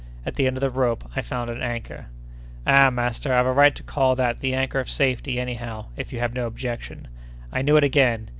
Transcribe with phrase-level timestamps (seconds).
[0.25, 2.07] At the end of the rope, I found an anchor!
[2.65, 6.17] Ah, master, I've a right to call that the anchor of safety, anyhow, if you
[6.17, 7.07] have no objection.
[7.53, 8.29] I knew it again!